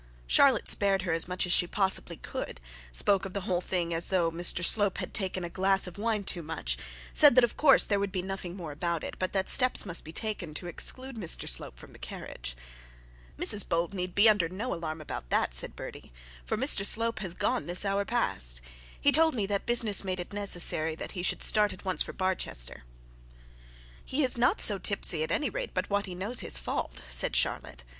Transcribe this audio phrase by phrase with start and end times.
[0.25, 2.59] Charlotte spared her as much as she possibly could,
[2.91, 6.23] spoke of the whole thing as though Mr Slope had taken a glass of wine
[6.23, 6.75] too much,
[7.13, 10.03] said that of course there would be nothing more about it, but that steps must
[10.03, 12.57] be taken to exclude Mr Slope from the carriage.
[13.37, 16.11] 'Mrs Bold need be under no alarm about that,' said Bertie,
[16.47, 18.59] 'for Mr Slope has gone this hour past.
[18.99, 22.11] He told me that business made it necessary that he should start at once for
[22.11, 22.85] Barchester.'
[24.03, 27.35] 'He is not so tipsy, at any rate, but what he knows his fault,' said
[27.35, 27.83] Charlotte.